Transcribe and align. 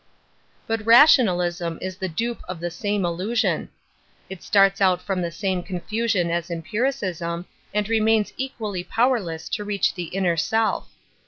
But 0.65 0.83
rationalism 0.83 1.77
is 1.79 1.97
the 1.97 2.09
dupe 2.09 2.41
of 2.49 2.59
the 2.59 2.71
same 2.71 3.05
illusion. 3.05 3.69
It 4.31 4.41
starts 4.41 4.81
out 4.81 4.99
from 4.99 5.21
the 5.21 5.29
same 5.29 5.61
con 5.61 5.79
fusion 5.79 6.31
as 6.31 6.49
empiricism, 6.49 7.45
and 7.71 7.87
remains 7.87 8.33
equally 8.35 8.83
powerless 8.83 9.47
to 9.49 9.63
reach 9.63 9.93
the 9.93 10.05
inner 10.05 10.37
self. 10.37 10.89